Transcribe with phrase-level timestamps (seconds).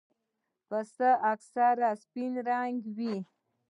[0.67, 3.15] پسه اکثره سپین رنګه وي.